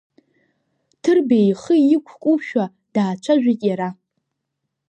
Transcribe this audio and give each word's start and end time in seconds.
Ҭырбеи 1.01 1.45
ихы 1.51 1.75
иқәкушәа 1.95 2.65
даацәажәеит 2.93 3.61
иара… 3.69 3.89